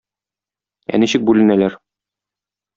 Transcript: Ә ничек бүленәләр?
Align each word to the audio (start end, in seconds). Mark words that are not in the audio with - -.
Ә 0.95 1.01
ничек 1.05 1.27
бүленәләр? 1.29 1.79